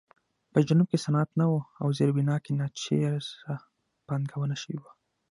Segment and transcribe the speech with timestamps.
[0.51, 3.53] په جنوب کې صنعت نه و او زیربنا کې ناچیزه
[4.07, 4.91] پانګونه شوې وه.